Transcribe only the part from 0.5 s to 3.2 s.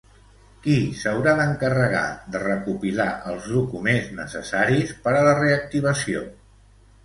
Qui s'haurà d'encarregar de recopilar